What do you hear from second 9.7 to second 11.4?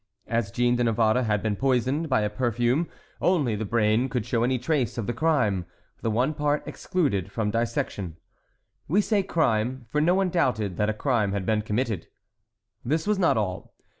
for no one doubted that a crime